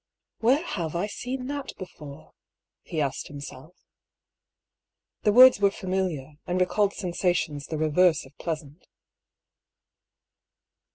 "Where 0.39 0.65
have 0.65 0.95
I 0.95 1.05
seen 1.05 1.45
that 1.45 1.73
before?" 1.77 2.33
he 2.81 2.99
asked 2.99 3.27
him 3.29 3.39
self. 3.39 3.75
The 5.21 5.31
words 5.31 5.59
were 5.59 5.69
familiar, 5.69 6.37
and 6.47 6.59
recalled 6.59 6.93
sensations 6.93 7.67
the 7.67 7.77
reverse 7.77 8.25
of 8.25 8.35
pleasant. 8.39 8.87